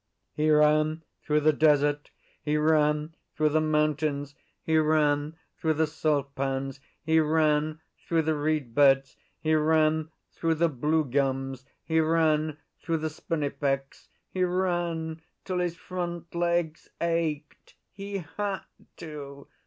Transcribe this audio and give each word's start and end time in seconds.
He 0.33 0.49
ran 0.49 1.03
through 1.21 1.41
the 1.41 1.53
desert; 1.53 2.09
he 2.41 2.57
ran 2.57 3.13
through 3.35 3.49
the 3.49 3.61
mountains; 3.61 4.33
he 4.63 4.79
ran 4.79 5.35
through 5.59 5.75
the 5.75 5.85
salt 5.85 6.33
pans; 6.33 6.79
he 7.03 7.19
ran 7.19 7.81
through 8.07 8.23
the 8.23 8.33
reed 8.33 8.73
beds; 8.73 9.15
he 9.39 9.53
ran 9.53 10.09
through 10.31 10.55
the 10.55 10.69
blue 10.69 11.05
gums; 11.05 11.67
he 11.83 11.99
ran 11.99 12.57
through 12.81 12.97
the 12.97 13.11
spinifex; 13.11 14.09
he 14.27 14.43
ran 14.43 15.21
till 15.45 15.59
his 15.59 15.75
front 15.75 16.33
legs 16.33 16.89
ached. 16.99 17.75
He 17.91 18.25
had 18.37 18.61
to! 18.97 19.47